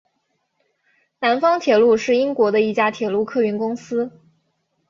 [1.19, 4.11] 南方铁路是英国的一家铁路客运公司。